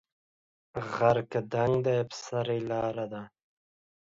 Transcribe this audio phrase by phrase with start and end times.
[0.91, 3.21] غر که دنګ دی په سر یې لار ده